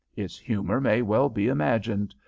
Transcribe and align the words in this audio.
Its 0.15 0.39
humor 0.39 0.81
may 0.81 1.03
well 1.03 1.29
be 1.29 1.47
imagined. 1.47 2.15